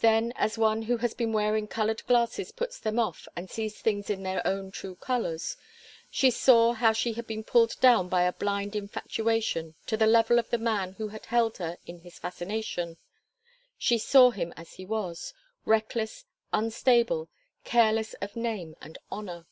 Then, 0.00 0.32
as 0.34 0.58
one 0.58 0.82
who 0.82 0.96
has 0.96 1.14
been 1.14 1.32
wearing 1.32 1.68
coloured 1.68 2.04
glasses 2.08 2.50
puts 2.50 2.80
them 2.80 2.98
off 2.98 3.28
and 3.36 3.48
sees 3.48 3.80
things 3.80 4.10
in 4.10 4.24
their 4.24 4.44
own 4.44 4.72
true 4.72 4.96
colours, 4.96 5.56
she 6.10 6.32
saw 6.32 6.72
how 6.72 6.92
she 6.92 7.12
had 7.12 7.28
been 7.28 7.44
pulled 7.44 7.78
down 7.80 8.08
by 8.08 8.24
a 8.24 8.32
blind 8.32 8.74
infatuation 8.74 9.76
to 9.86 9.96
the 9.96 10.04
level 10.08 10.40
of 10.40 10.50
the 10.50 10.58
man 10.58 10.94
who 10.94 11.06
had 11.10 11.26
held 11.26 11.58
her 11.58 11.78
in 11.86 12.00
his 12.00 12.18
fascination; 12.18 12.96
she 13.78 13.98
saw 13.98 14.30
him 14.32 14.52
as 14.56 14.72
he 14.72 14.84
was 14.84 15.32
reckless, 15.64 16.24
unstable, 16.52 17.28
careless 17.62 18.14
of 18.14 18.34
name 18.34 18.74
and 18.80 18.98
honour. 19.12 19.46